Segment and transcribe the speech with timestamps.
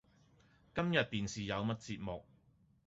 [0.73, 2.23] 今日電視有乜節目？